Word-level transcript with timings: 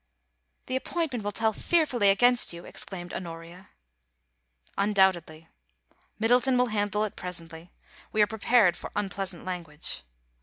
'The 0.65 0.75
appointment 0.75 1.23
will 1.23 1.31
tell 1.31 1.53
fearfully 1.53 2.09
against 2.09 2.51
you,' 2.53 2.65
ex 2.65 2.83
claimed 2.83 3.13
Honoria. 3.13 3.69
* 4.23 4.75
Undoubtedly. 4.75 5.47
Middleton 6.17 6.57
will 6.57 6.69
handle 6.73 7.03
it 7.03 7.15
presently. 7.15 7.71
We 8.11 8.23
are 8.23 8.25
prepared 8.25 8.75
for 8.75 8.89
unpleasant 8.95 9.45
language.' 9.45 10.01